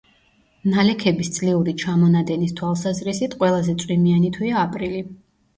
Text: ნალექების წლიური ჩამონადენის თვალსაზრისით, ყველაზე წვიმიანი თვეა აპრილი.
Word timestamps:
ნალექების 0.71 1.29
წლიური 1.35 1.75
ჩამონადენის 1.83 2.55
თვალსაზრისით, 2.61 3.37
ყველაზე 3.45 3.79
წვიმიანი 3.85 4.37
თვეა 4.39 4.65
აპრილი. 4.67 5.05